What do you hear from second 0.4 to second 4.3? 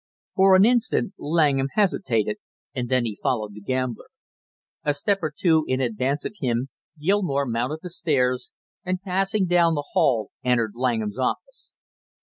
an instant Langham hesitated, and then he followed the gambler.